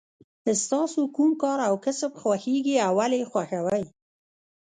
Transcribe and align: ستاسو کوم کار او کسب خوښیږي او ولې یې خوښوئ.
ستاسو 0.63 1.01
کوم 1.15 1.31
کار 1.41 1.57
او 1.67 1.75
کسب 1.85 2.11
خوښیږي 2.21 2.75
او 2.85 2.93
ولې 2.99 3.17
یې 3.21 3.29
خوښوئ. 3.31 3.83